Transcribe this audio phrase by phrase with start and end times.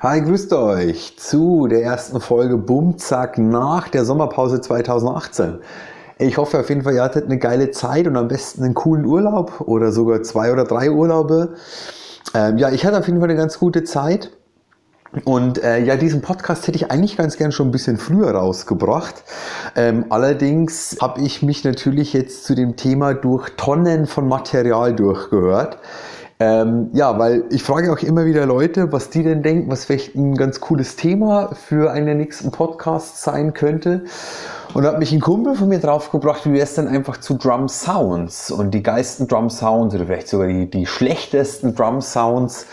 [0.00, 5.58] Hi, grüßt euch zu der ersten Folge Bumzack nach der Sommerpause 2018.
[6.18, 9.04] Ich hoffe auf jeden Fall, ihr hattet eine geile Zeit und am besten einen coolen
[9.04, 11.56] Urlaub oder sogar zwei oder drei Urlaube.
[12.32, 14.30] Ähm, ja, ich hatte auf jeden Fall eine ganz gute Zeit.
[15.24, 19.24] Und äh, ja, diesen Podcast hätte ich eigentlich ganz gern schon ein bisschen früher rausgebracht.
[19.74, 25.78] Ähm, allerdings habe ich mich natürlich jetzt zu dem Thema durch Tonnen von Material durchgehört.
[26.40, 30.14] Ähm, ja, weil ich frage auch immer wieder Leute, was die denn denken, was vielleicht
[30.14, 34.04] ein ganz cooles Thema für einen nächsten Podcasts sein könnte.
[34.72, 37.34] Und da hat mich ein Kumpel von mir draufgebracht, wie wäre es denn einfach zu
[37.34, 42.66] Drum Sounds und die geilsten Drum Sounds oder vielleicht sogar die, die schlechtesten Drum Sounds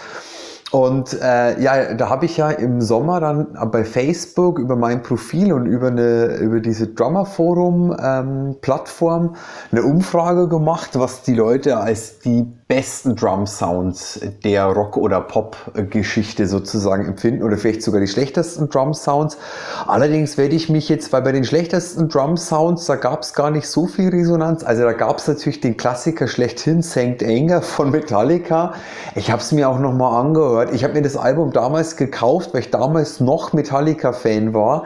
[0.75, 5.53] und äh, ja, da habe ich ja im Sommer dann bei Facebook über mein Profil
[5.53, 9.35] und über, eine, über diese Drummer Forum ähm, Plattform
[9.71, 16.47] eine Umfrage gemacht, was die Leute als die besten Drum Sounds der Rock- oder Pop-Geschichte
[16.47, 19.37] sozusagen empfinden oder vielleicht sogar die schlechtesten Drum Sounds.
[19.85, 23.51] Allerdings werde ich mich jetzt, weil bei den schlechtesten Drum Sounds, da gab es gar
[23.51, 24.63] nicht so viel Resonanz.
[24.63, 28.73] Also da gab es natürlich den Klassiker schlechthin, Sankt Anger von Metallica.
[29.13, 30.73] Ich habe es mir auch nochmal angehört.
[30.73, 34.85] Ich habe mir das Album damals gekauft, weil ich damals noch Metallica-Fan war.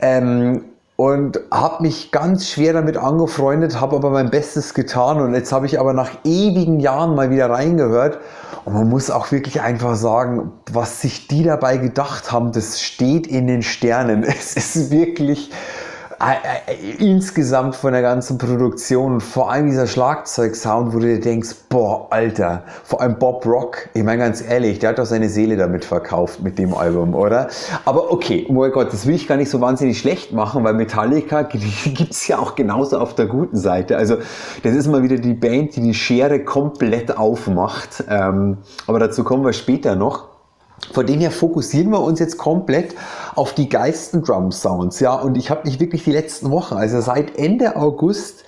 [0.00, 0.64] Ähm,
[0.96, 5.66] und habe mich ganz schwer damit angefreundet, habe aber mein Bestes getan und jetzt habe
[5.66, 8.18] ich aber nach ewigen Jahren mal wieder reingehört
[8.64, 13.26] und man muss auch wirklich einfach sagen, was sich die dabei gedacht haben, das steht
[13.26, 14.22] in den Sternen.
[14.24, 15.50] Es ist wirklich
[16.98, 22.08] insgesamt von der ganzen Produktion und vor allem dieser Schlagzeugsound, wo du dir denkst, boah,
[22.10, 25.84] Alter, vor allem Bob Rock, ich meine ganz ehrlich, der hat doch seine Seele damit
[25.84, 27.48] verkauft mit dem Album, oder?
[27.84, 30.74] Aber okay, oh mein Gott, das will ich gar nicht so wahnsinnig schlecht machen, weil
[30.74, 33.96] Metallica gibt es ja auch genauso auf der guten Seite.
[33.96, 34.16] Also
[34.62, 38.04] das ist mal wieder die Band, die die Schere komplett aufmacht.
[38.08, 40.33] Ähm, aber dazu kommen wir später noch.
[40.92, 42.94] Von dem her fokussieren wir uns jetzt komplett
[43.34, 45.14] auf die geisten Drum Sounds, ja.
[45.14, 48.44] Und ich habe mich wirklich die letzten Wochen, also seit Ende August,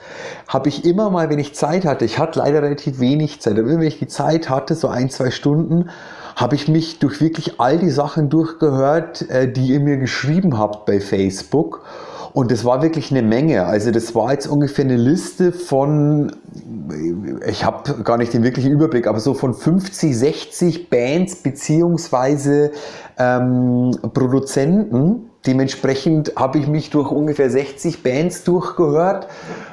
[0.49, 3.69] habe ich immer mal, wenn ich Zeit hatte, ich hatte leider relativ wenig Zeit, aber
[3.69, 5.91] wenn ich die Zeit hatte, so ein, zwei Stunden,
[6.37, 10.85] habe ich mich durch wirklich all die Sachen durchgehört, äh, die ihr mir geschrieben habt
[10.85, 11.83] bei Facebook.
[12.37, 13.65] Und das war wirklich eine Menge.
[13.65, 16.33] Also das war jetzt ungefähr eine Liste von,
[17.49, 22.73] ich habe gar nicht den wirklichen Überblick, aber so von 50, 60 Bands beziehungsweise
[23.19, 25.31] ähm, Produzenten.
[25.47, 29.29] Dementsprechend habe ich mich durch ungefähr 60 Bands durchgehört.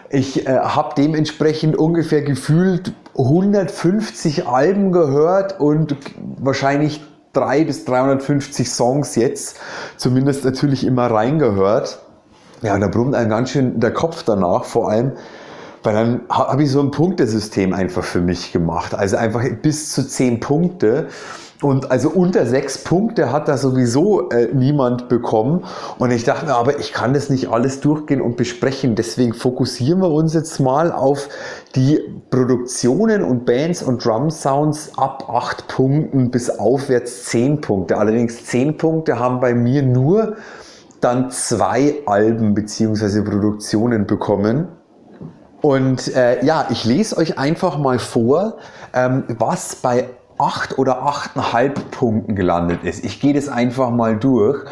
[0.10, 5.98] Ich äh, habe dementsprechend ungefähr gefühlt 150 Alben gehört und
[6.38, 7.02] wahrscheinlich
[7.34, 9.60] 300 bis 350 Songs jetzt,
[9.98, 12.03] zumindest natürlich immer reingehört.
[12.64, 15.12] Ja, und da brummt einem ganz schön der Kopf danach, vor allem,
[15.84, 18.96] weil dann habe ich so ein Punktesystem einfach für mich gemacht.
[18.96, 21.08] Also einfach bis zu zehn Punkte.
[21.62, 25.66] Und also unter sechs Punkte hat da sowieso äh, niemand bekommen.
[25.98, 28.96] Und ich dachte mir, aber ich kann das nicht alles durchgehen und besprechen.
[28.96, 31.28] Deswegen fokussieren wir uns jetzt mal auf
[31.76, 32.00] die
[32.32, 37.98] Produktionen und Bands und Drum Sounds ab acht Punkten bis aufwärts zehn Punkte.
[37.98, 40.36] Allerdings zehn Punkte haben bei mir nur
[41.04, 43.22] dann zwei Alben bzw.
[43.22, 44.68] Produktionen bekommen.
[45.62, 48.58] Und äh, ja, ich lese euch einfach mal vor,
[48.94, 53.04] ähm, was bei acht oder achteinhalb Punkten gelandet ist.
[53.06, 54.66] Ich gehe das einfach mal durch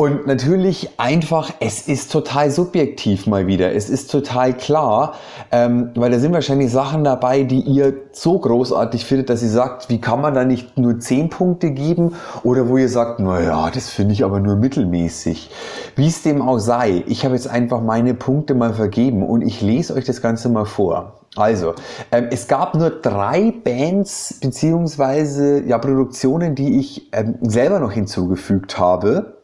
[0.00, 3.74] und natürlich einfach, es ist total subjektiv mal wieder.
[3.74, 5.12] Es ist total klar,
[5.52, 9.90] ähm, weil da sind wahrscheinlich Sachen dabei, die ihr so großartig findet, dass ihr sagt,
[9.90, 12.14] wie kann man da nicht nur 10 Punkte geben?
[12.44, 15.50] Oder wo ihr sagt, naja, das finde ich aber nur mittelmäßig.
[15.96, 19.60] Wie es dem auch sei, ich habe jetzt einfach meine Punkte mal vergeben und ich
[19.60, 21.20] lese euch das Ganze mal vor.
[21.36, 21.74] Also,
[22.10, 28.78] ähm, es gab nur drei Bands beziehungsweise ja, Produktionen, die ich ähm, selber noch hinzugefügt
[28.78, 29.39] habe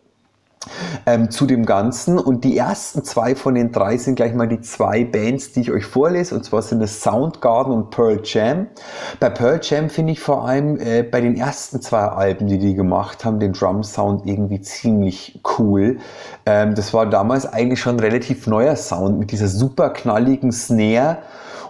[1.07, 2.19] ähm, zu dem Ganzen.
[2.19, 5.71] Und die ersten zwei von den drei sind gleich mal die zwei Bands, die ich
[5.71, 6.35] euch vorlese.
[6.35, 8.67] Und zwar sind es Soundgarden und Pearl Jam.
[9.21, 12.75] Bei Pearl Jam finde ich vor allem äh, bei den ersten zwei Alben, die die
[12.75, 15.99] gemacht haben, den Drum Sound irgendwie ziemlich cool.
[16.45, 21.19] Ähm, das war damals eigentlich schon relativ neuer Sound mit dieser super knalligen Snare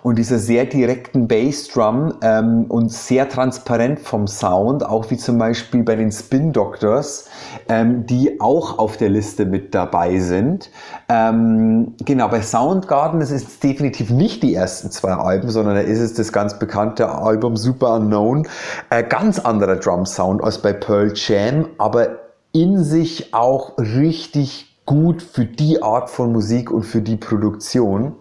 [0.06, 5.82] und dieser sehr direkten Bassdrum ähm, und sehr transparent vom Sound, auch wie zum Beispiel
[5.82, 7.28] bei den Spin Doctors,
[7.68, 10.70] ähm, die auch auf der Liste mit dabei sind.
[11.08, 15.98] Ähm, genau, bei Soundgarden, das ist definitiv nicht die ersten zwei Alben, sondern da ist
[15.98, 18.46] es das ganz bekannte Album Super Unknown.
[18.90, 22.10] Äh, ganz anderer Drum Sound als bei Pearl Jam, aber
[22.52, 28.14] in sich auch richtig gut für die Art von Musik und für die Produktion.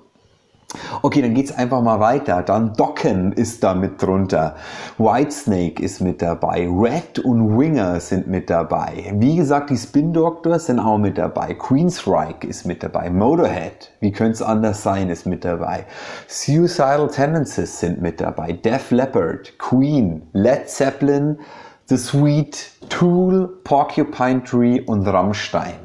[1.02, 2.42] Okay, dann geht's einfach mal weiter.
[2.44, 4.56] Dann Docken ist da mit drunter.
[4.98, 6.68] Whitesnake ist mit dabei.
[6.70, 9.14] Red und Winger sind mit dabei.
[9.16, 11.54] Wie gesagt, die Spin Doctors sind auch mit dabei.
[11.54, 13.10] Queensryche ist mit dabei.
[13.10, 15.86] Motorhead, wie könnte es anders sein, ist mit dabei.
[16.28, 18.54] Suicidal Tendencies sind mit dabei.
[18.54, 21.40] Def Leppard, Queen, Led Zeppelin,
[21.88, 25.85] The Sweet, Tool, Porcupine Tree und Rammstein.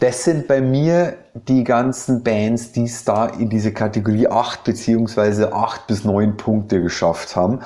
[0.00, 5.46] Das sind bei mir die ganzen Bands, die es da in diese Kategorie 8 bzw.
[5.46, 7.60] 8 bis 9 Punkte geschafft haben.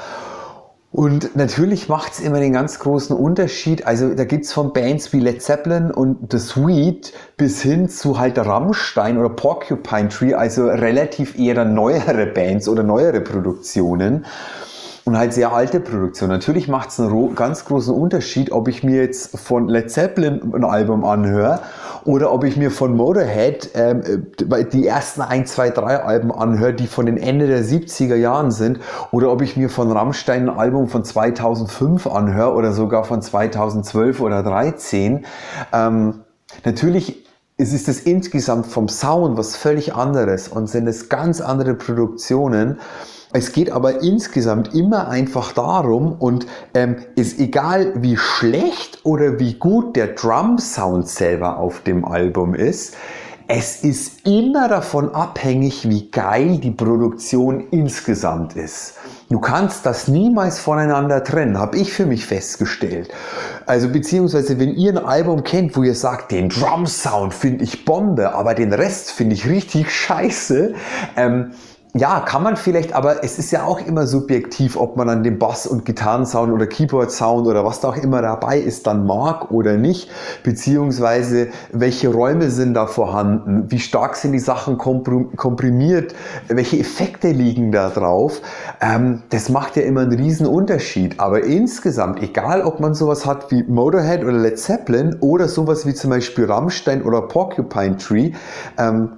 [0.90, 3.86] Und natürlich macht es immer den ganz großen Unterschied.
[3.86, 8.18] Also da gibt es von Bands wie Led Zeppelin und The Sweet bis hin zu
[8.18, 14.26] halt Rammstein oder Porcupine Tree, also relativ eher neuere Bands oder neuere Produktionen
[15.04, 16.28] und halt sehr alte Produktion.
[16.28, 20.64] Natürlich macht es einen ganz großen Unterschied, ob ich mir jetzt von Led Zeppelin ein
[20.64, 21.60] Album anhöre
[22.04, 24.26] oder ob ich mir von Motorhead ähm,
[24.72, 28.78] die ersten 1, 2, 3 Alben anhöre, die von den Ende der 70er Jahren sind
[29.10, 34.20] oder ob ich mir von Rammstein ein Album von 2005 anhöre oder sogar von 2012
[34.20, 35.24] oder 2013.
[35.72, 36.20] Ähm,
[36.64, 37.26] natürlich
[37.58, 42.80] es ist es insgesamt vom Sound was völlig anderes und sind es ganz andere Produktionen.
[43.34, 49.54] Es geht aber insgesamt immer einfach darum und ähm, ist egal wie schlecht oder wie
[49.54, 52.94] gut der Drum Sound selber auf dem Album ist,
[53.48, 58.94] es ist immer davon abhängig, wie geil die Produktion insgesamt ist.
[59.30, 63.08] Du kannst das niemals voneinander trennen, habe ich für mich festgestellt.
[63.66, 67.84] Also beziehungsweise, wenn ihr ein Album kennt, wo ihr sagt, den Drum Sound finde ich
[67.84, 70.74] Bombe, aber den Rest finde ich richtig scheiße,
[71.16, 71.52] ähm,
[71.94, 75.38] ja, kann man vielleicht, aber es ist ja auch immer subjektiv, ob man an dem
[75.38, 79.76] Bass- und Gitarrensound oder Keyboard-Sound oder was da auch immer dabei ist, dann mag oder
[79.76, 80.10] nicht,
[80.42, 86.14] beziehungsweise welche Räume sind da vorhanden, wie stark sind die Sachen komprimiert,
[86.48, 88.40] welche Effekte liegen da drauf.
[88.80, 91.20] Ähm, das macht ja immer einen riesen Unterschied.
[91.20, 95.92] Aber insgesamt, egal ob man sowas hat wie Motorhead oder Led Zeppelin oder sowas wie
[95.92, 98.32] zum Beispiel Rammstein oder Porcupine Tree,
[98.78, 99.10] ähm,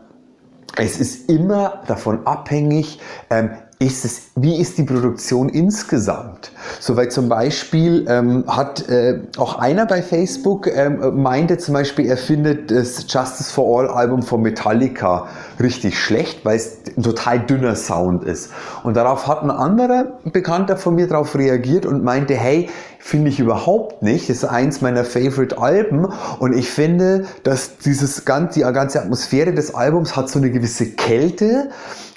[0.77, 3.01] es ist immer davon abhängig,
[3.31, 3.51] ähm,
[3.85, 6.53] ist es, wie ist die Produktion insgesamt?
[6.81, 12.17] Soweit zum Beispiel ähm, hat äh, auch einer bei Facebook ähm, meinte zum Beispiel, er
[12.17, 15.29] findet das Justice for All Album von Metallica
[15.61, 18.51] richtig schlecht, weil es ein total dünner Sound ist.
[18.83, 23.39] Und darauf hat ein anderer Bekannter von mir darauf reagiert und meinte, hey, finde ich
[23.39, 24.31] überhaupt nicht.
[24.31, 26.09] Das ist eins meiner Favorite Alben
[26.39, 30.87] und ich finde, dass dieses ganze, die ganze Atmosphäre des Albums hat so eine gewisse
[30.87, 31.69] Kälte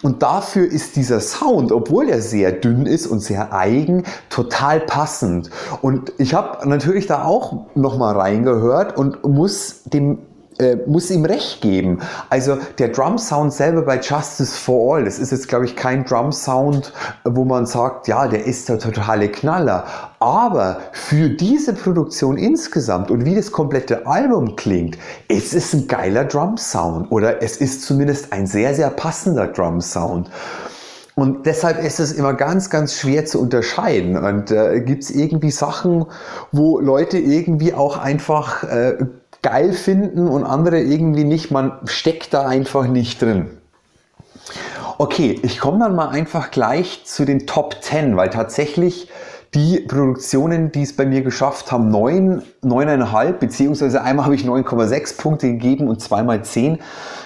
[0.03, 5.49] und dafür ist dieser Sound, obwohl er sehr dünn ist und sehr eigen, total passend.
[5.81, 10.19] Und ich habe natürlich da auch nochmal reingehört und muss dem
[10.59, 12.00] äh, muss ihm recht geben.
[12.30, 16.06] Also der Drum Sound selber bei Justice for All, das ist jetzt glaube ich kein
[16.06, 16.94] Drum Sound,
[17.24, 19.86] wo man sagt, ja, der ist der totale Knaller.
[20.19, 26.25] Aber für diese Produktion insgesamt und wie das komplette Album klingt, es ist ein geiler
[26.25, 30.30] Drum Sound oder es ist zumindest ein sehr, sehr passender Drum Sound.
[31.18, 34.18] Und deshalb ist es immer ganz, ganz schwer zu unterscheiden.
[34.24, 36.06] Und äh, gibt es irgendwie Sachen,
[36.51, 38.98] wo Leute irgendwie auch einfach äh,
[39.41, 41.51] geil finden und andere irgendwie nicht.
[41.51, 43.49] Man steckt da einfach nicht drin.
[44.97, 49.09] Okay, ich komme dann mal einfach gleich zu den Top 10, weil tatsächlich
[49.53, 55.17] die Produktionen, die es bei mir geschafft haben, 9, 9,5, beziehungsweise einmal habe ich 9,6
[55.17, 56.79] Punkte gegeben und zweimal 10.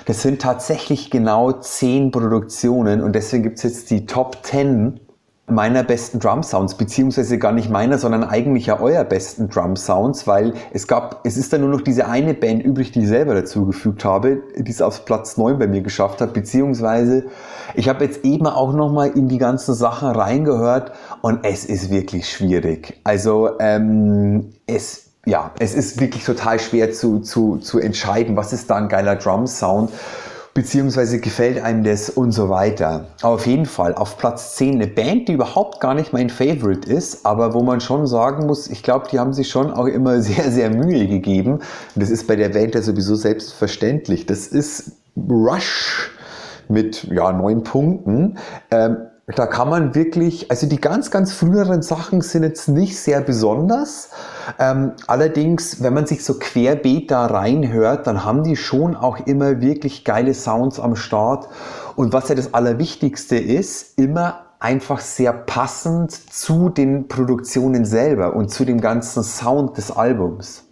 [0.06, 5.00] Das sind tatsächlich genau 10 Produktionen und deswegen gibt es jetzt die Top 10
[5.52, 10.26] meiner besten Drum Sounds, beziehungsweise gar nicht meiner, sondern eigentlich ja euer besten Drum Sounds,
[10.26, 13.36] weil es gab, es ist dann nur noch diese eine Band übrig, die ich selber
[13.36, 17.26] dazugefügt habe, die es auf Platz 9 bei mir geschafft hat, beziehungsweise
[17.76, 20.92] ich habe jetzt eben auch nochmal in die ganzen Sachen reingehört
[21.22, 23.00] und es ist wirklich schwierig.
[23.04, 28.72] Also ähm, es ja, es ist wirklich total schwer zu, zu, zu entscheiden, was ist
[28.72, 29.92] da ein geiler Drum Sound
[30.54, 33.08] beziehungsweise gefällt einem das und so weiter.
[33.22, 37.26] Auf jeden Fall auf Platz 10 eine Band, die überhaupt gar nicht mein Favorite ist,
[37.26, 40.52] aber wo man schon sagen muss, ich glaube, die haben sich schon auch immer sehr,
[40.52, 41.54] sehr Mühe gegeben.
[41.54, 41.64] Und
[41.96, 44.26] das ist bei der Band ja sowieso selbstverständlich.
[44.26, 46.12] Das ist Rush
[46.68, 48.38] mit ja, neun Punkten.
[48.72, 48.98] Ähm,
[49.36, 54.10] da kann man wirklich, also die ganz, ganz früheren Sachen sind jetzt nicht sehr besonders.
[54.60, 59.62] Ähm, allerdings, wenn man sich so querbeet da reinhört, dann haben die schon auch immer
[59.62, 61.48] wirklich geile Sounds am Start.
[61.96, 68.50] Und was ja das Allerwichtigste ist, immer einfach sehr passend zu den Produktionen selber und
[68.50, 70.71] zu dem ganzen Sound des Albums.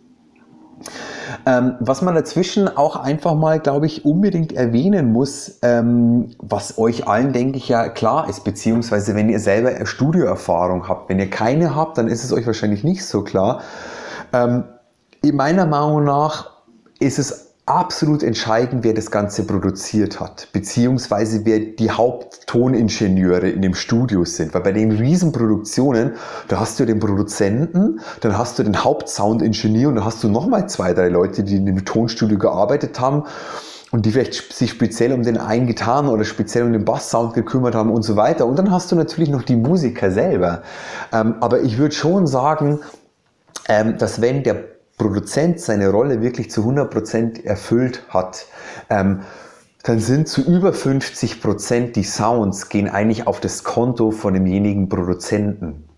[1.46, 7.08] Ähm, was man dazwischen auch einfach mal, glaube ich, unbedingt erwähnen muss, ähm, was euch
[7.08, 11.10] allen, denke ich, ja klar ist, beziehungsweise wenn ihr selber Studioerfahrung habt.
[11.10, 13.62] Wenn ihr keine habt, dann ist es euch wahrscheinlich nicht so klar.
[14.34, 14.64] Ähm,
[15.22, 16.52] in meiner Meinung nach
[17.00, 23.76] ist es absolut entscheidend, wer das Ganze produziert hat, beziehungsweise wer die Haupttoningenieure in dem
[23.76, 24.54] Studio sind.
[24.56, 26.14] Weil bei den Riesenproduktionen,
[26.48, 30.68] da hast du den Produzenten, dann hast du den Hauptsoundingenieur und dann hast du nochmal
[30.68, 33.26] zwei, drei Leute, die in dem Tonstudio gearbeitet haben
[33.92, 37.76] und die vielleicht sich speziell um den einen Gitarren oder speziell um den Basssound gekümmert
[37.76, 38.48] haben und so weiter.
[38.48, 40.64] Und dann hast du natürlich noch die Musiker selber.
[41.14, 42.80] Ähm, aber ich würde schon sagen,
[43.68, 48.46] ähm, dass wenn der Produzent seine Rolle wirklich zu 100% erfüllt hat,
[48.92, 49.22] ähm,
[49.82, 55.89] dann sind zu über 50% die Sounds gehen eigentlich auf das Konto von demjenigen Produzenten.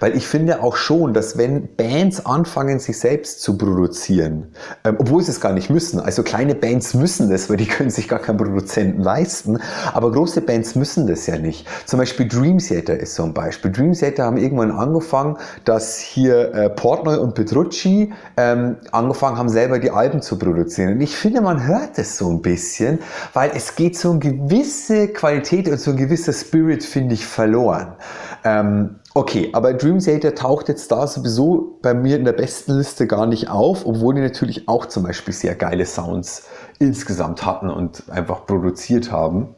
[0.00, 4.52] Weil ich finde auch schon, dass wenn Bands anfangen, sich selbst zu produzieren,
[4.84, 7.90] ähm, obwohl sie es gar nicht müssen, also kleine Bands müssen das, weil die können
[7.90, 9.58] sich gar keinen Produzenten leisten,
[9.92, 11.66] aber große Bands müssen das ja nicht.
[11.86, 13.72] Zum Beispiel Dream Theater ist so ein Beispiel.
[13.72, 19.78] Dream Theater haben irgendwann angefangen, dass hier äh, Portnoy und Petrucci ähm, angefangen haben, selber
[19.78, 20.94] die Alben zu produzieren.
[20.94, 22.98] Und ich finde, man hört es so ein bisschen,
[23.32, 27.94] weil es geht so eine gewisse Qualität und so ein gewisser Spirit, finde ich, verloren.
[28.44, 33.06] Ähm, Okay, aber Dream Theater taucht jetzt da sowieso bei mir in der besten Liste
[33.06, 36.48] gar nicht auf, obwohl die natürlich auch zum Beispiel sehr geile Sounds
[36.80, 39.54] insgesamt hatten und einfach produziert haben.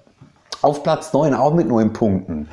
[0.61, 2.49] Auf Platz 9, auch mit neun Punkten,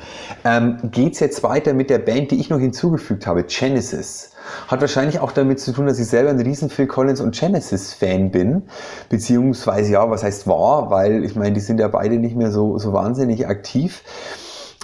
[0.46, 4.30] ähm, geht es jetzt weiter mit der Band, die ich noch hinzugefügt habe, Genesis.
[4.68, 8.30] Hat wahrscheinlich auch damit zu tun, dass ich selber ein riesen Phil Collins und Genesis-Fan
[8.30, 8.62] bin.
[9.10, 12.78] Beziehungsweise, ja, was heißt war, weil ich meine, die sind ja beide nicht mehr so,
[12.78, 14.02] so wahnsinnig aktiv.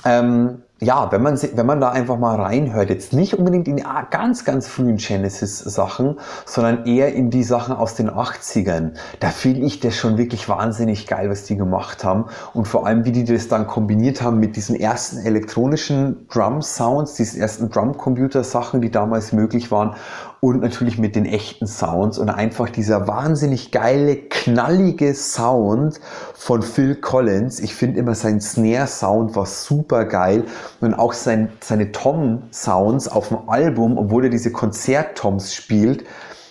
[0.04, 3.84] Ähm, ja, wenn man, wenn man da einfach mal reinhört, jetzt nicht unbedingt in die
[4.10, 9.80] ganz, ganz frühen Genesis-Sachen, sondern eher in die Sachen aus den 80ern, da finde ich
[9.80, 12.26] das schon wirklich wahnsinnig geil, was die gemacht haben.
[12.54, 17.42] Und vor allem, wie die das dann kombiniert haben mit diesen ersten elektronischen Drum-Sounds, diesen
[17.42, 19.96] ersten Drum-Computer-Sachen, die damals möglich waren
[20.40, 26.00] und natürlich mit den echten Sounds und einfach dieser wahnsinnig geile, knallige Sound
[26.34, 27.60] von Phil Collins.
[27.60, 30.44] Ich finde immer sein Snare-Sound war super geil
[30.80, 36.04] und auch sein, seine Tom-Sounds auf dem Album, obwohl er diese Konzert-Toms spielt,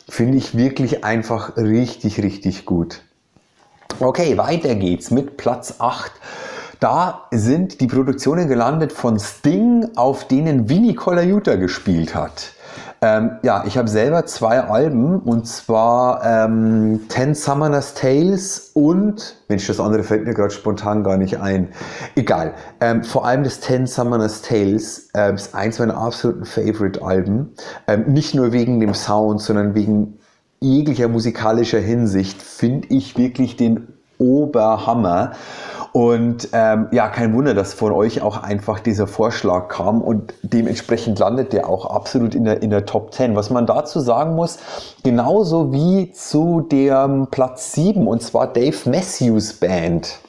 [0.08, 3.02] finde ich wirklich einfach richtig, richtig gut.
[4.00, 6.12] Okay, weiter geht's mit Platz 8.
[6.80, 12.54] Da sind die Produktionen gelandet von Sting, auf denen Vinnie Colaiuta gespielt hat.
[13.02, 19.68] Ähm, ja, ich habe selber zwei Alben und zwar ähm, Ten Summoners Tales und, Mensch,
[19.68, 21.70] das andere fällt mir gerade spontan gar nicht ein.
[22.16, 22.54] Egal.
[22.82, 27.54] Ähm, vor allem das Ten Summoners Tales äh, ist eins meiner absoluten Favorite-Alben.
[27.88, 30.20] Ähm, nicht nur wegen dem Sound, sondern wegen
[30.60, 33.88] jeglicher musikalischer Hinsicht finde ich wirklich den
[34.18, 35.32] Oberhammer.
[35.92, 41.18] Und ähm, ja, kein Wunder, dass von euch auch einfach dieser Vorschlag kam und dementsprechend
[41.18, 43.36] landet der auch absolut in der, in der Top 10.
[43.36, 44.60] Was man dazu sagen muss,
[45.04, 50.20] genauso wie zu dem Platz 7 und zwar Dave Matthews Band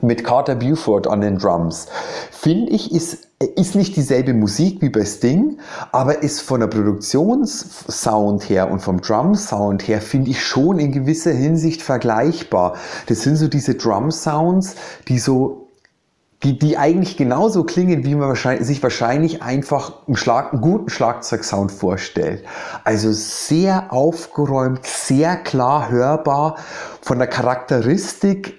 [0.00, 1.86] mit Carter Buford an den Drums,
[2.30, 5.58] finde ich, ist ist nicht dieselbe Musik wie bei Sting,
[5.92, 11.30] aber ist von der Produktionssound her und vom Drum-Sound her, finde ich schon in gewisser
[11.30, 12.76] Hinsicht vergleichbar.
[13.06, 14.74] Das sind so diese Drum-Sounds,
[15.06, 15.68] die so
[16.42, 20.88] die, die eigentlich genauso klingen, wie man wahrscheinlich, sich wahrscheinlich einfach einen, Schlag, einen guten
[20.88, 22.44] Schlagzeugsound vorstellt.
[22.84, 26.56] Also sehr aufgeräumt, sehr klar hörbar,
[27.02, 28.54] von der Charakteristik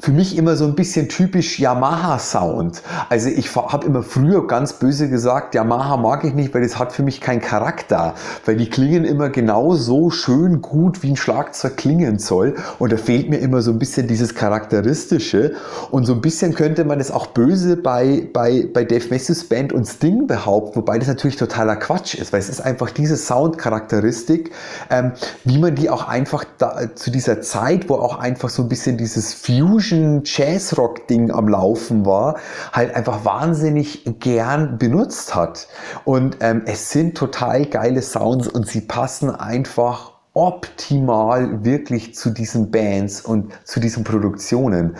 [0.00, 2.82] für mich immer so ein bisschen typisch Yamaha-Sound.
[3.10, 6.92] Also ich habe immer früher ganz böse gesagt, Yamaha mag ich nicht, weil das hat
[6.92, 8.14] für mich keinen Charakter.
[8.46, 12.54] Weil die klingen immer genau so schön gut, wie ein Schlagzeug klingen soll.
[12.78, 15.56] Und da fehlt mir immer so ein bisschen dieses Charakteristische.
[15.90, 19.72] Und so ein bisschen könnte man das auch böse bei, bei, bei Dave Matthews Band
[19.72, 24.52] und Sting behaupten, wobei das natürlich totaler Quatsch ist, weil es ist einfach diese Soundcharakteristik,
[24.90, 25.12] ähm,
[25.44, 28.96] wie man die auch einfach da, zu dieser Zeit, wo auch einfach so ein bisschen
[28.96, 32.38] dieses Fusion Fusion Jazzrock Ding am Laufen war,
[32.72, 35.66] halt einfach wahnsinnig gern benutzt hat.
[36.04, 42.70] Und ähm, es sind total geile Sounds und sie passen einfach optimal wirklich zu diesen
[42.70, 44.96] Bands und zu diesen Produktionen.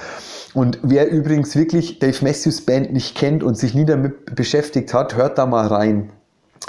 [0.52, 5.14] Und wer übrigens wirklich Dave Matthews Band nicht kennt und sich nie damit beschäftigt hat,
[5.14, 6.10] hört da mal rein.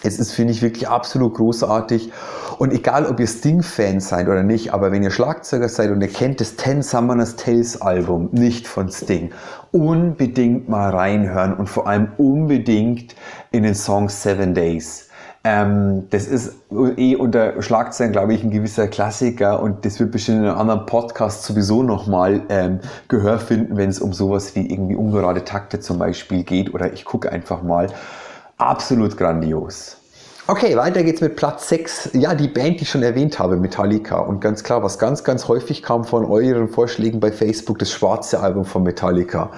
[0.04, 2.12] Es ist, finde ich, wirklich absolut großartig.
[2.60, 6.10] Und egal, ob ihr Sting-Fan seid oder nicht, aber wenn ihr Schlagzeuger seid und ihr
[6.10, 9.32] kennt das Ten Summoners Tales Album nicht von Sting,
[9.72, 13.16] unbedingt mal reinhören und vor allem unbedingt
[13.52, 15.10] in den Song Seven Days.
[15.46, 16.54] Ähm, das ist
[16.96, 20.86] eh unter Schlagzeilen, glaube ich, ein gewisser Klassiker und das wird bestimmt in einem anderen
[20.86, 22.80] Podcast sowieso nochmal ähm,
[23.10, 27.04] Gehör finden, wenn es um sowas wie irgendwie ungerade Takte zum Beispiel geht oder ich
[27.04, 27.88] gucke einfach mal.
[28.64, 29.98] Absolut grandios.
[30.48, 32.12] Okay, weiter geht's mit Platz 6.
[32.14, 34.20] Ja, die Band, die ich schon erwähnt habe, Metallica.
[34.20, 38.40] Und ganz klar, was ganz, ganz häufig kam von euren Vorschlägen bei Facebook, das schwarze
[38.40, 39.52] Album von Metallica.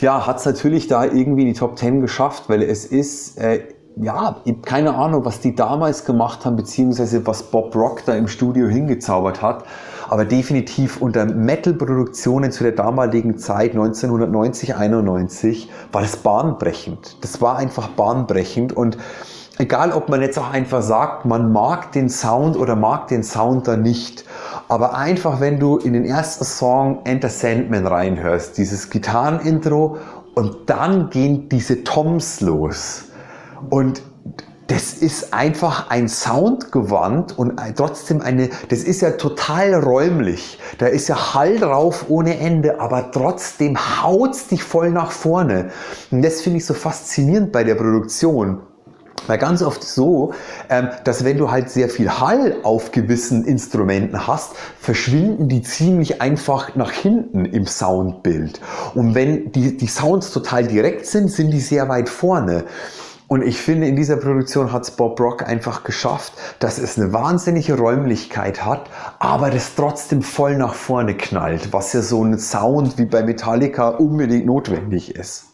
[0.00, 3.60] Ja, hat's natürlich da irgendwie in die Top 10 geschafft, weil es ist, äh,
[3.96, 8.68] ja, keine Ahnung, was die damals gemacht haben, beziehungsweise was Bob Rock da im Studio
[8.68, 9.64] hingezaubert hat.
[10.10, 17.18] Aber definitiv unter Metal-Produktionen zu der damaligen Zeit, 1990, 91, war das bahnbrechend.
[17.20, 18.98] Das war einfach bahnbrechend und
[19.58, 23.68] egal ob man jetzt auch einfach sagt, man mag den Sound oder mag den Sound
[23.68, 24.24] da nicht,
[24.66, 29.98] aber einfach wenn du in den ersten Song Enter Sandman reinhörst, dieses Gitarrenintro
[30.34, 33.04] und dann gehen diese Toms los
[33.68, 34.02] und
[34.70, 40.60] das ist einfach ein Soundgewand und trotzdem eine, das ist ja total räumlich.
[40.78, 45.70] Da ist ja Hall drauf ohne Ende, aber trotzdem haut's dich voll nach vorne.
[46.12, 48.60] Und das finde ich so faszinierend bei der Produktion.
[49.26, 50.32] Weil ganz oft so,
[50.68, 56.22] ähm, dass wenn du halt sehr viel Hall auf gewissen Instrumenten hast, verschwinden die ziemlich
[56.22, 58.60] einfach nach hinten im Soundbild.
[58.94, 62.64] Und wenn die, die Sounds total direkt sind, sind die sehr weit vorne.
[63.32, 67.12] Und ich finde, in dieser Produktion hat es Bob Rock einfach geschafft, dass es eine
[67.12, 72.98] wahnsinnige Räumlichkeit hat, aber das trotzdem voll nach vorne knallt, was ja so ein Sound
[72.98, 75.49] wie bei Metallica unbedingt notwendig ist.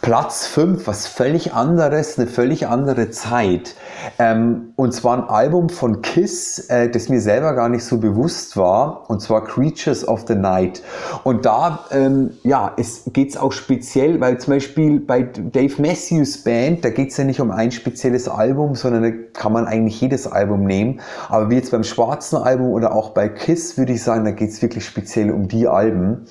[0.00, 3.74] Platz 5, was völlig anderes, eine völlig andere Zeit.
[4.20, 8.56] Ähm, und zwar ein Album von Kiss, äh, das mir selber gar nicht so bewusst
[8.56, 10.82] war, und zwar Creatures of the Night.
[11.24, 12.76] Und da ähm, ja,
[13.12, 17.24] geht es auch speziell, weil zum Beispiel bei Dave Matthews Band, da geht es ja
[17.24, 21.00] nicht um ein spezielles Album, sondern da kann man eigentlich jedes Album nehmen.
[21.28, 24.50] Aber wie jetzt beim schwarzen Album oder auch bei Kiss, würde ich sagen, da geht
[24.50, 26.26] es wirklich speziell um die Alben.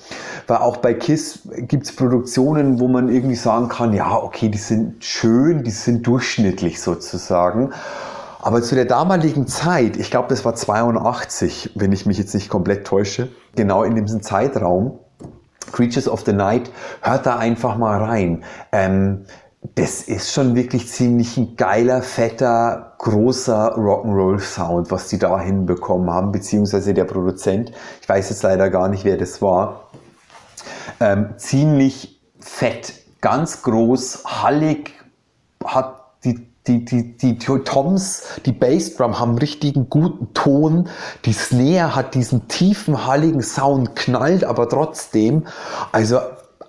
[0.46, 4.48] Weil auch bei Kiss gibt es Produktionen, wo man irgendwie sagt, sagen kann, ja, okay,
[4.48, 7.72] die sind schön, die sind durchschnittlich sozusagen.
[8.40, 12.48] Aber zu der damaligen Zeit, ich glaube, das war 82, wenn ich mich jetzt nicht
[12.48, 15.00] komplett täusche, genau in diesem Zeitraum,
[15.72, 16.70] Creatures of the Night,
[17.02, 18.44] hört da einfach mal rein.
[18.70, 19.24] Ähm,
[19.74, 26.30] das ist schon wirklich ziemlich ein geiler, fetter, großer Rock'n'Roll-Sound, was die da hinbekommen haben,
[26.30, 29.90] beziehungsweise der Produzent, ich weiß jetzt leider gar nicht, wer das war,
[31.00, 34.94] ähm, ziemlich fett ganz groß, hallig,
[35.64, 40.88] hat die die, die, die Toms, die Bassdrum haben richtigen guten Ton.
[41.24, 45.46] Die Snare hat diesen tiefen, halligen Sound, knallt aber trotzdem.
[45.92, 46.20] Also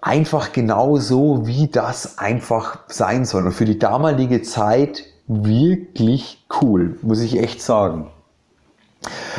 [0.02, 3.46] einfach genau so, wie das einfach sein soll.
[3.46, 8.10] Und für die damalige Zeit wirklich cool, muss ich echt sagen.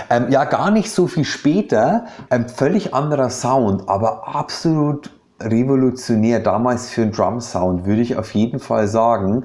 [0.08, 6.90] Ähm, ja, gar nicht so viel später, ähm, völlig anderer Sound, aber absolut revolutionär damals
[6.90, 9.44] für einen Drum Sound, würde ich auf jeden Fall sagen.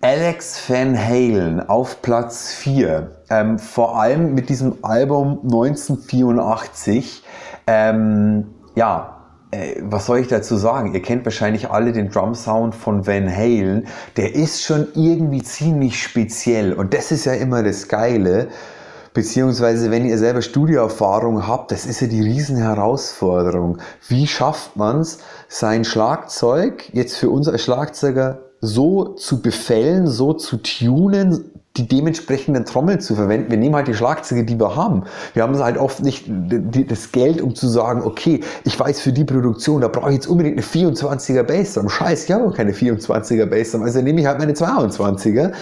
[0.00, 7.22] Alex Van Halen auf Platz 4, ähm, vor allem mit diesem Album 1984.
[7.68, 10.92] Ähm, ja, äh, was soll ich dazu sagen?
[10.92, 13.86] Ihr kennt wahrscheinlich alle den Drum Sound von Van Halen.
[14.16, 18.48] Der ist schon irgendwie ziemlich speziell und das ist ja immer das Geile.
[19.14, 23.78] Beziehungsweise, wenn ihr selber Studioerfahrung habt, das ist ja die Riesenherausforderung.
[24.08, 30.32] Wie schafft man es, sein Schlagzeug jetzt für uns als Schlagzeuger so zu befällen, so
[30.32, 33.50] zu tunen, die dementsprechenden Trommeln zu verwenden.
[33.50, 35.04] Wir nehmen halt die Schlagzeuge, die wir haben.
[35.32, 39.24] Wir haben halt oft nicht das Geld, um zu sagen, okay, ich weiß für die
[39.24, 41.88] Produktion, da brauche ich jetzt unbedingt eine 24er Bassdrum.
[41.88, 45.52] Scheiße, ich habe auch keine 24er Bassdrum, also nehme ich halt meine 22er.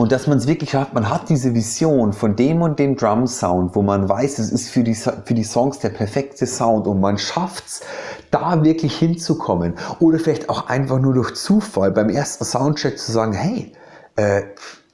[0.00, 3.26] Und dass man es wirklich hat, man hat diese Vision von dem und dem Drum
[3.26, 7.00] Sound, wo man weiß, es ist für die, für die Songs der perfekte Sound und
[7.00, 7.82] man schafft es,
[8.30, 9.74] da wirklich hinzukommen.
[9.98, 13.74] Oder vielleicht auch einfach nur durch Zufall beim ersten Soundcheck zu sagen, hey,
[14.16, 14.44] äh,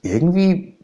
[0.01, 0.76] irgendwie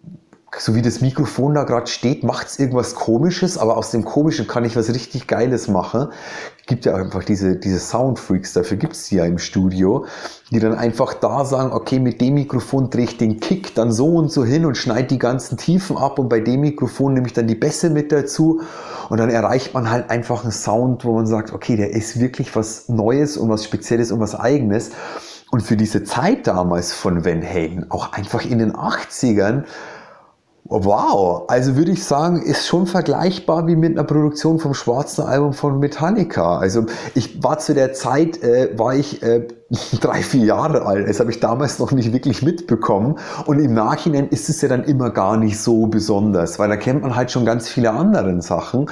[0.59, 4.47] so wie das Mikrofon da gerade steht, macht es irgendwas Komisches, aber aus dem Komischen
[4.47, 6.09] kann ich was richtig Geiles machen.
[6.67, 10.05] Gibt ja einfach diese, diese Soundfreaks, dafür gibt es die ja im Studio,
[10.51, 14.15] die dann einfach da sagen, okay, mit dem Mikrofon drehe ich den Kick dann so
[14.15, 17.33] und so hin und schneide die ganzen Tiefen ab und bei dem Mikrofon nehme ich
[17.33, 18.61] dann die Bässe mit dazu
[19.09, 22.55] und dann erreicht man halt einfach einen Sound, wo man sagt, okay, der ist wirklich
[22.55, 24.91] was Neues und was Spezielles und was Eigenes.
[25.51, 29.65] Und für diese Zeit damals von Van Halen, auch einfach in den 80ern,
[30.65, 35.51] Wow, also würde ich sagen, ist schon vergleichbar wie mit einer Produktion vom schwarzen Album
[35.51, 36.57] von Metallica.
[36.57, 39.45] Also ich war zu der Zeit, äh, war ich äh,
[39.99, 41.09] drei, vier Jahre alt.
[41.09, 43.19] Das habe ich damals noch nicht wirklich mitbekommen.
[43.45, 47.01] Und im Nachhinein ist es ja dann immer gar nicht so besonders, weil da kennt
[47.01, 48.89] man halt schon ganz viele andere Sachen.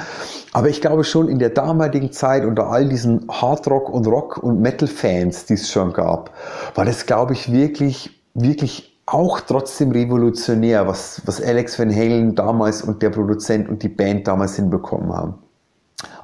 [0.52, 4.60] Aber ich glaube schon in der damaligen Zeit unter all diesen Hardrock und Rock und
[4.60, 6.32] Metal Fans, die es schon gab,
[6.76, 12.82] war das, glaube ich, wirklich, wirklich auch trotzdem revolutionär, was, was Alex Van Halen damals
[12.82, 15.36] und der Produzent und die Band damals hinbekommen haben.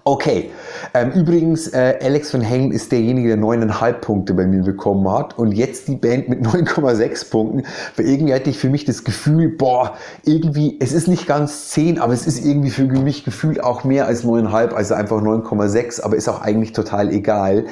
[0.05, 0.51] Okay,
[0.93, 5.37] ähm, übrigens, äh, Alex Van Halen ist derjenige, der 9,5 Punkte bei mir bekommen hat
[5.37, 7.63] und jetzt die Band mit 9,6 Punkten.
[7.97, 11.99] Weil irgendwie hatte ich für mich das Gefühl, boah, irgendwie, es ist nicht ganz 10,
[11.99, 16.15] aber es ist irgendwie für mich gefühlt auch mehr als 9,5, also einfach 9,6, aber
[16.15, 17.65] ist auch eigentlich total egal.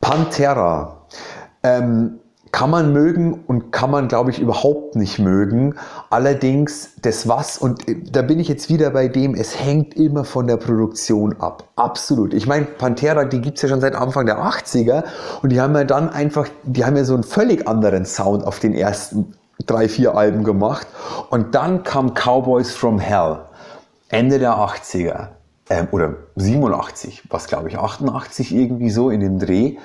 [0.00, 0.98] Pantera.
[1.64, 2.20] Ähm,
[2.56, 5.74] kann man mögen und kann man, glaube ich, überhaupt nicht mögen.
[6.08, 10.46] Allerdings das was, und da bin ich jetzt wieder bei dem, es hängt immer von
[10.46, 11.64] der Produktion ab.
[11.76, 12.32] Absolut.
[12.32, 15.04] Ich meine, Pantera, die gibt es ja schon seit Anfang der 80er
[15.42, 18.58] und die haben ja dann einfach, die haben ja so einen völlig anderen Sound auf
[18.58, 19.34] den ersten
[19.66, 20.86] drei, vier Alben gemacht.
[21.28, 23.40] Und dann kam Cowboys from Hell,
[24.08, 25.28] Ende der 80er.
[25.68, 29.76] Ähm, oder 87, was glaube ich, 88 irgendwie so in dem Dreh.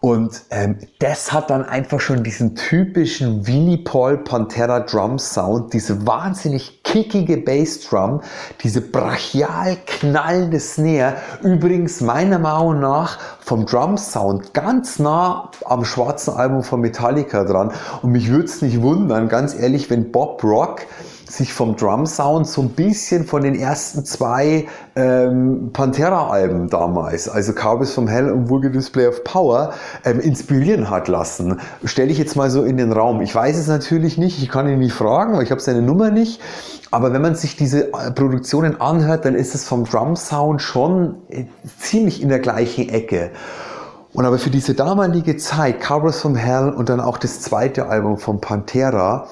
[0.00, 6.06] Und ähm, das hat dann einfach schon diesen typischen Willy Paul Pantera Drum Sound, diese
[6.06, 8.20] wahnsinnig kickige Bassdrum,
[8.62, 11.16] diese brachial knallende Snare.
[11.42, 17.72] Übrigens meiner Meinung nach vom Drum Sound ganz nah am schwarzen Album von Metallica dran.
[18.02, 20.82] Und mich würde es nicht wundern, ganz ehrlich, wenn Bob Rock
[21.28, 27.52] sich vom Drum Sound so ein bisschen von den ersten zwei ähm, Pantera-Alben damals, also
[27.52, 31.60] Cowboys from Hell und Vulgar Display of Power, ähm, inspirieren hat lassen.
[31.84, 33.20] Stelle ich jetzt mal so in den Raum.
[33.20, 36.10] Ich weiß es natürlich nicht, ich kann ihn nicht fragen, weil ich habe seine Nummer
[36.10, 36.40] nicht.
[36.90, 41.16] Aber wenn man sich diese äh, Produktionen anhört, dann ist es vom Drum Sound schon
[41.28, 41.44] äh,
[41.78, 43.30] ziemlich in der gleichen Ecke.
[44.14, 48.16] Und aber für diese damalige Zeit, Cowboys from Hell und dann auch das zweite Album
[48.16, 49.28] von Pantera,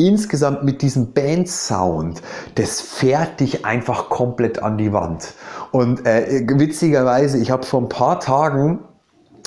[0.00, 2.22] insgesamt mit diesem Band-Sound,
[2.56, 5.34] das fährt dich einfach komplett an die Wand.
[5.70, 8.80] Und äh, witzigerweise, ich habe vor ein paar Tagen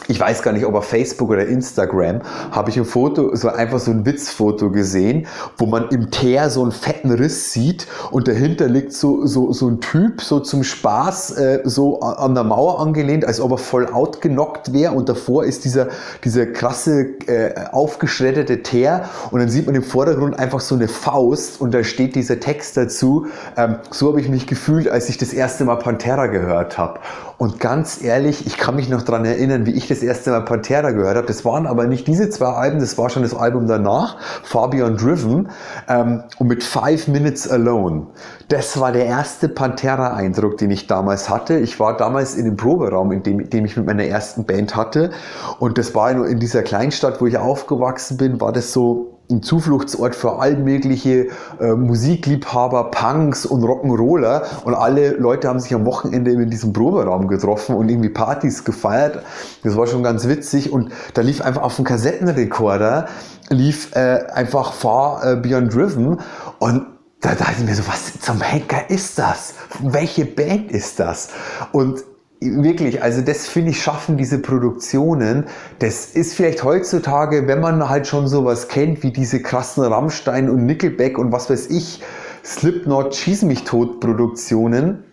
[0.07, 3.79] ich weiß gar nicht, ob auf Facebook oder Instagram, habe ich ein Foto, so einfach
[3.79, 8.67] so ein Witzfoto gesehen, wo man im Teer so einen fetten Riss sieht und dahinter
[8.67, 13.25] liegt so, so, so ein Typ, so zum Spaß, äh, so an der Mauer angelehnt,
[13.25, 15.87] als ob er voll outgenockt wäre und davor ist dieser,
[16.23, 21.61] dieser krasse, äh, aufgeschreddete Teer und dann sieht man im Vordergrund einfach so eine Faust
[21.61, 23.27] und da steht dieser Text dazu.
[23.57, 26.99] Ähm, so habe ich mich gefühlt, als ich das erste Mal Pantera gehört habe.
[27.43, 30.91] Und ganz ehrlich, ich kann mich noch daran erinnern, wie ich das erste Mal Pantera
[30.91, 31.27] gehört habe.
[31.27, 34.15] Das waren aber nicht diese zwei Alben, das war schon das Album danach,
[34.53, 35.49] Beyond Driven
[35.89, 38.07] ähm, und mit Five Minutes Alone.
[38.47, 41.57] Das war der erste Pantera-Eindruck, den ich damals hatte.
[41.59, 45.11] Ich war damals in dem Proberaum, in dem, dem ich mit meiner ersten Band hatte.
[45.59, 50.15] Und das war in dieser Kleinstadt, wo ich aufgewachsen bin, war das so ein Zufluchtsort
[50.15, 51.27] für all mögliche
[51.59, 57.27] äh, Musikliebhaber, Punks und Rock'n'Roller und alle Leute haben sich am Wochenende in diesem Proberaum
[57.27, 59.23] getroffen und irgendwie Partys gefeiert.
[59.63, 63.07] Das war schon ganz witzig und da lief einfach auf dem Kassettenrekorder
[63.49, 66.19] lief äh, einfach Far äh, Beyond Driven
[66.59, 66.85] und
[67.21, 69.53] da dachte ich mir so, was zum Henker ist das?
[69.81, 71.29] Welche Band ist das?
[71.71, 72.03] Und
[72.51, 75.45] wirklich, also das finde ich schaffen diese Produktionen.
[75.79, 80.65] Das ist vielleicht heutzutage, wenn man halt schon sowas kennt, wie diese krassen Rammstein und
[80.65, 82.01] Nickelback und was weiß ich,
[82.43, 85.03] Slipknot, Schieß mich tot Produktionen.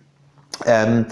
[0.66, 1.06] Ähm,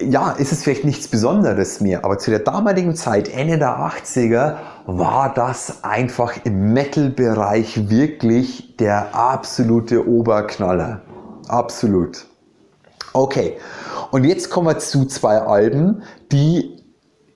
[0.00, 4.56] ja, ist es vielleicht nichts Besonderes mehr, aber zu der damaligen Zeit, Ende der 80er,
[4.86, 11.02] war das einfach im Metal-Bereich wirklich der absolute Oberknaller.
[11.48, 12.26] Absolut.
[13.14, 13.56] Okay,
[14.10, 16.84] und jetzt kommen wir zu zwei Alben, die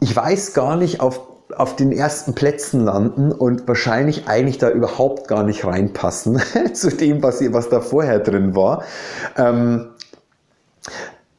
[0.01, 1.21] ich weiß gar nicht auf,
[1.57, 6.41] auf den ersten Plätzen landen und wahrscheinlich eigentlich da überhaupt gar nicht reinpassen
[6.73, 8.83] zu dem, was, was da vorher drin war.
[9.37, 9.91] Ähm,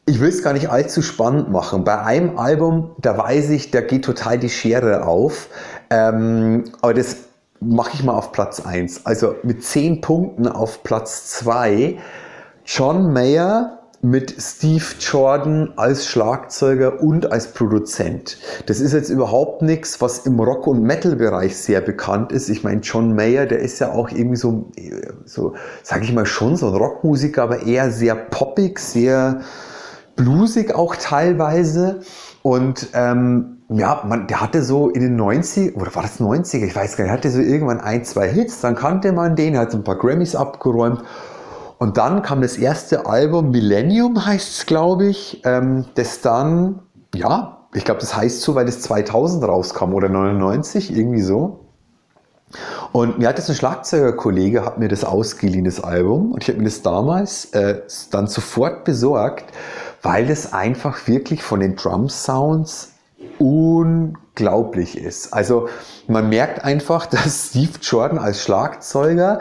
[0.05, 1.83] ich will es gar nicht allzu spannend machen.
[1.83, 5.49] Bei einem Album, da weiß ich, da geht total die Schere auf.
[5.89, 7.17] Ähm, aber das
[7.59, 9.05] mache ich mal auf Platz 1.
[9.05, 11.99] Also mit 10 Punkten auf Platz 2.
[12.65, 18.37] John Mayer mit Steve Jordan als Schlagzeuger und als Produzent.
[18.65, 22.49] Das ist jetzt überhaupt nichts, was im Rock- und Metal-Bereich sehr bekannt ist.
[22.49, 24.71] Ich meine, John Mayer, der ist ja auch irgendwie so,
[25.25, 29.41] so sage ich mal, schon so ein Rockmusiker, aber eher sehr poppig, sehr
[30.15, 31.99] bluesig auch teilweise.
[32.41, 36.75] Und ähm, ja, man, der hatte so in den 90 oder war das 90er, ich
[36.75, 39.77] weiß gar nicht, hatte so irgendwann ein, zwei Hits, dann kannte man den, hat so
[39.77, 41.03] ein paar Grammys abgeräumt
[41.79, 46.81] Und dann kam das erste Album, Millennium heißt es, glaube ich, ähm, das dann,
[47.15, 51.61] ja, ich glaube, das heißt so, weil das 2000 rauskam oder 99, irgendwie so.
[52.91, 56.33] Und mir hat das ein Schlagzeugerkollege, hat mir das ausgeliehen, das Album.
[56.33, 59.45] Und ich habe mir das damals äh, dann sofort besorgt,
[60.01, 62.91] weil das einfach wirklich von den Drum Sounds
[63.37, 65.33] unglaublich ist.
[65.33, 65.69] Also
[66.07, 69.39] man merkt einfach, dass Steve Jordan als Schlagzeuger,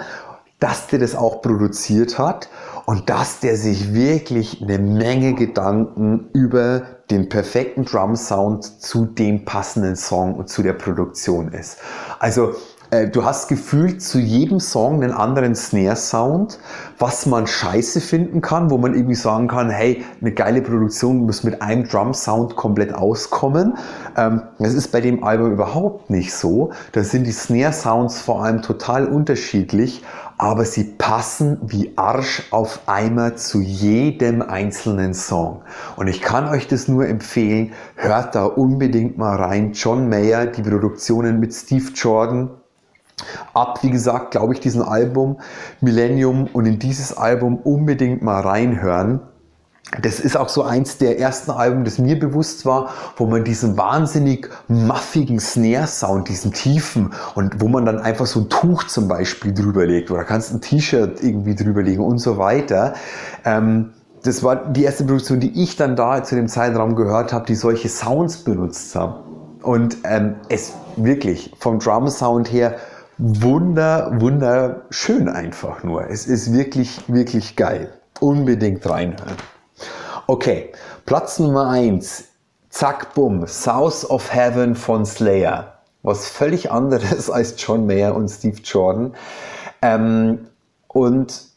[0.60, 2.48] dass der das auch produziert hat
[2.84, 9.44] und dass der sich wirklich eine Menge Gedanken über den perfekten Drum Sound zu dem
[9.44, 11.78] passenden Song und zu der Produktion ist.
[12.18, 12.54] Also
[12.90, 16.58] äh, du hast gefühlt zu jedem Song einen anderen Snare-Sound,
[16.98, 21.44] was man scheiße finden kann, wo man irgendwie sagen kann, hey, eine geile Produktion muss
[21.44, 23.76] mit einem Drum-Sound komplett auskommen.
[24.16, 26.70] Ähm, das ist bei dem Album überhaupt nicht so.
[26.92, 30.02] Da sind die Snare-Sounds vor allem total unterschiedlich,
[30.38, 35.62] aber sie passen wie Arsch auf Eimer zu jedem einzelnen Song.
[35.96, 39.72] Und ich kann euch das nur empfehlen, hört da unbedingt mal rein.
[39.72, 42.50] John Mayer, die Produktionen mit Steve Jordan,
[43.54, 45.38] ab, wie gesagt, glaube ich, diesen Album
[45.80, 49.20] Millennium und in dieses Album unbedingt mal reinhören.
[50.02, 53.78] Das ist auch so eins der ersten Alben, das mir bewusst war, wo man diesen
[53.78, 59.54] wahnsinnig muffigen Snare-Sound, diesen tiefen und wo man dann einfach so ein Tuch zum Beispiel
[59.54, 62.94] drüber legt oder kannst ein T-Shirt irgendwie drüber legen und so weiter.
[63.46, 67.46] Ähm, das war die erste Produktion, die ich dann da zu dem Zeitraum gehört habe,
[67.46, 69.14] die solche Sounds benutzt haben.
[69.62, 72.76] Und ähm, es wirklich vom Drum-Sound her
[73.18, 76.08] wunder, wunderschön einfach nur.
[76.08, 77.92] Es ist wirklich, wirklich geil.
[78.20, 79.36] Unbedingt reinhören.
[80.26, 80.72] Okay,
[81.04, 82.24] Platz Nummer 1.
[82.70, 83.46] Zack, bumm.
[83.46, 85.78] South of Heaven von Slayer.
[86.02, 89.14] Was völlig anderes als John Mayer und Steve Jordan.
[89.82, 90.48] Ähm,
[90.88, 91.47] und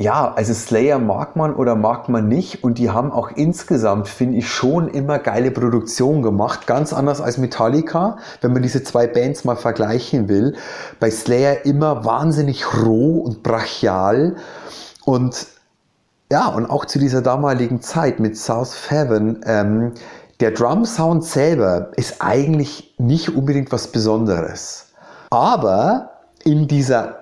[0.00, 4.38] ja, also Slayer mag man oder mag man nicht und die haben auch insgesamt, finde
[4.38, 6.66] ich, schon immer geile Produktionen gemacht.
[6.66, 10.56] Ganz anders als Metallica, wenn man diese zwei Bands mal vergleichen will.
[11.00, 14.36] Bei Slayer immer wahnsinnig roh und brachial
[15.04, 15.46] und
[16.32, 19.92] ja, und auch zu dieser damaligen Zeit mit South Heaven, ähm,
[20.40, 24.92] der Drum Sound selber ist eigentlich nicht unbedingt was Besonderes.
[25.28, 27.19] Aber in dieser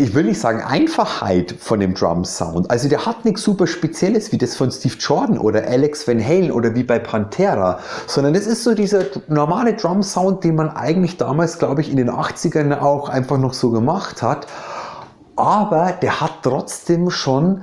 [0.00, 2.70] ich will nicht sagen Einfachheit von dem Drum Sound.
[2.70, 6.50] Also der hat nichts super Spezielles wie das von Steve Jordan oder Alex Van Halen
[6.50, 11.18] oder wie bei Pantera, sondern das ist so dieser normale Drum Sound, den man eigentlich
[11.18, 14.46] damals, glaube ich, in den 80ern auch einfach noch so gemacht hat.
[15.36, 17.62] Aber der hat trotzdem schon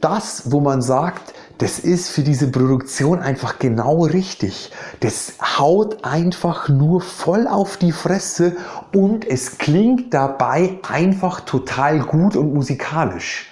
[0.00, 4.72] das, wo man sagt, das ist für diese Produktion einfach genau richtig.
[5.00, 8.56] Das haut einfach nur voll auf die Fresse
[8.92, 13.50] und es klingt dabei einfach total gut und musikalisch.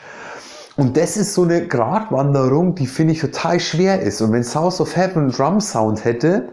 [0.77, 4.21] Und das ist so eine Gratwanderung, die finde ich total schwer ist.
[4.21, 6.49] Und wenn South of Heaven Drum Sound hätte,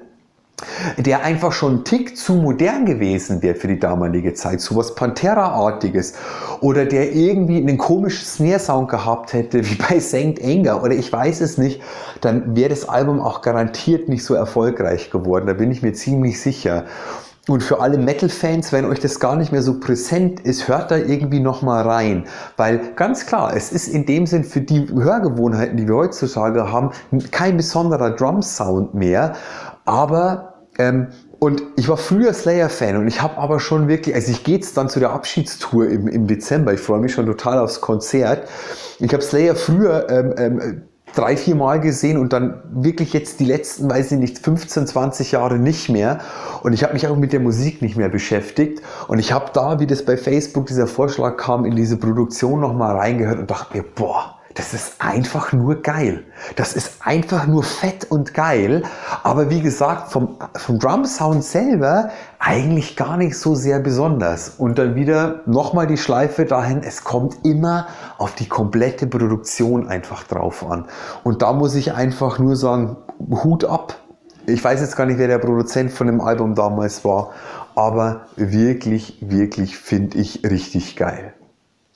[0.97, 4.95] der einfach schon ein Tick zu modern gewesen wäre für die damalige Zeit, so was
[4.95, 6.13] Pantera-artiges
[6.61, 10.43] oder der irgendwie einen komischen Snare-Sound gehabt hätte wie bei St.
[10.43, 11.81] Anger oder ich weiß es nicht,
[12.21, 16.41] dann wäre das Album auch garantiert nicht so erfolgreich geworden, da bin ich mir ziemlich
[16.41, 16.85] sicher.
[17.49, 20.97] Und für alle Metal-Fans, wenn euch das gar nicht mehr so präsent ist, hört da
[20.97, 22.25] irgendwie nochmal rein.
[22.57, 26.91] Weil ganz klar, es ist in dem Sinn für die Hörgewohnheiten, die wir heutzutage haben,
[27.31, 29.33] kein besonderer Drum-Sound mehr.
[29.89, 31.07] Aber ähm,
[31.39, 34.77] und ich war früher Slayer-Fan und ich habe aber schon wirklich, also ich gehe jetzt
[34.77, 38.47] dann zu der Abschiedstour im, im Dezember, ich freue mich schon total aufs Konzert.
[38.99, 40.81] Ich habe Slayer früher ähm, ähm,
[41.15, 45.31] drei, vier Mal gesehen und dann wirklich jetzt die letzten, weiß ich nicht, 15, 20
[45.31, 46.19] Jahre nicht mehr.
[46.61, 48.83] Und ich habe mich auch mit der Musik nicht mehr beschäftigt.
[49.07, 52.95] Und ich habe da, wie das bei Facebook dieser Vorschlag kam, in diese Produktion nochmal
[52.95, 56.23] reingehört und dachte mir, boah, das ist einfach nur geil.
[56.55, 58.83] Das ist einfach nur fett und geil.
[59.23, 62.09] Aber wie gesagt, vom, vom Drum Sound selber
[62.39, 64.49] eigentlich gar nicht so sehr besonders.
[64.57, 70.23] Und dann wieder nochmal die Schleife dahin, es kommt immer auf die komplette Produktion einfach
[70.23, 70.85] drauf an.
[71.23, 72.97] Und da muss ich einfach nur sagen,
[73.29, 73.95] Hut ab.
[74.45, 77.31] Ich weiß jetzt gar nicht, wer der Produzent von dem Album damals war,
[77.75, 81.33] aber wirklich, wirklich finde ich richtig geil.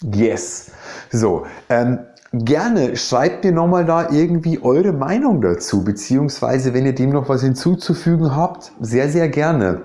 [0.03, 0.71] Yes.
[1.09, 1.99] So, ähm,
[2.33, 7.41] gerne schreibt mir nochmal da irgendwie eure Meinung dazu, beziehungsweise wenn ihr dem noch was
[7.41, 9.83] hinzuzufügen habt, sehr, sehr gerne.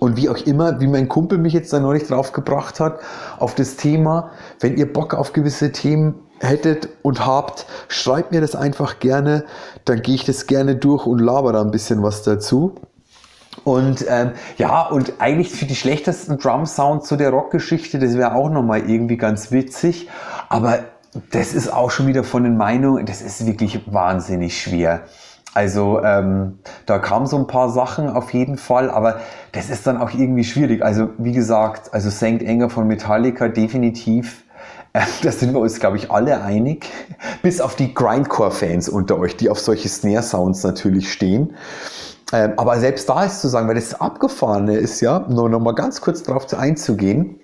[0.00, 3.00] Und wie auch immer, wie mein Kumpel mich jetzt da neulich drauf gebracht hat,
[3.38, 8.54] auf das Thema, wenn ihr Bock auf gewisse Themen hättet und habt, schreibt mir das
[8.54, 9.44] einfach gerne,
[9.84, 12.74] dann gehe ich das gerne durch und laber da ein bisschen was dazu.
[13.64, 18.34] Und ähm, ja, und eigentlich für die schlechtesten Drum Sounds zu der Rockgeschichte, das wäre
[18.34, 20.08] auch nochmal irgendwie ganz witzig.
[20.48, 20.78] Aber
[21.30, 25.02] das ist auch schon wieder von den Meinungen, das ist wirklich wahnsinnig schwer.
[25.54, 29.20] Also ähm, da kamen so ein paar Sachen auf jeden Fall, aber
[29.52, 30.84] das ist dann auch irgendwie schwierig.
[30.84, 32.42] Also wie gesagt, also St.
[32.42, 34.44] Enger von Metallica definitiv.
[34.92, 36.86] Äh, da sind wir uns, glaube ich, alle einig.
[37.42, 41.54] Bis auf die Grindcore-Fans unter euch, die auf solche Snare-Sounds natürlich stehen.
[42.32, 45.74] Ähm, aber selbst da ist zu sagen, weil das Abgefahrene ist ja, nur noch mal
[45.74, 47.40] ganz kurz darauf einzugehen,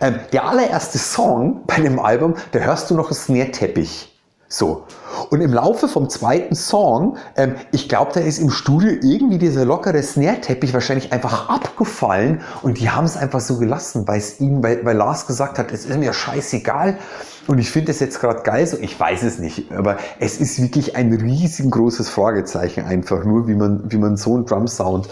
[0.00, 4.12] ähm, der allererste Song bei dem Album, da hörst du noch einen Snare-Teppich.
[4.52, 4.84] So.
[5.30, 9.64] Und im Laufe vom zweiten Song, ähm, ich glaube, da ist im Studio irgendwie dieser
[9.64, 14.84] lockere Snare-Teppich wahrscheinlich einfach abgefallen und die haben es einfach so gelassen, weil ihnen, weil,
[14.84, 16.98] weil Lars gesagt hat, es ist mir scheißegal.
[17.46, 20.60] Und ich finde es jetzt gerade geil, so ich weiß es nicht, aber es ist
[20.60, 25.08] wirklich ein riesengroßes Fragezeichen einfach nur, wie man, wie man so einen Drum-Sound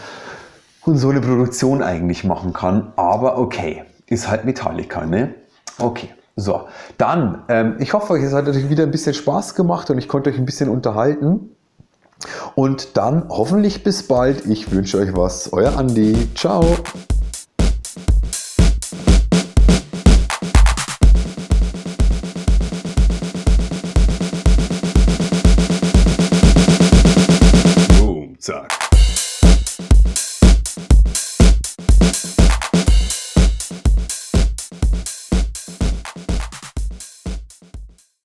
[0.84, 2.92] und so eine Produktion eigentlich machen kann.
[2.96, 5.34] Aber okay, ist halt Metallica, ne?
[5.78, 6.10] Okay.
[6.36, 10.08] So, dann, ähm, ich hoffe, es hat euch wieder ein bisschen Spaß gemacht und ich
[10.08, 11.56] konnte euch ein bisschen unterhalten.
[12.54, 14.46] Und dann hoffentlich bis bald.
[14.46, 15.52] Ich wünsche euch was.
[15.52, 16.28] Euer Andi.
[16.34, 16.76] Ciao.